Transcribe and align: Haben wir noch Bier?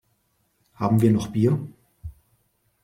Haben 0.73 0.99
wir 1.03 1.11
noch 1.11 1.27
Bier? 1.27 1.59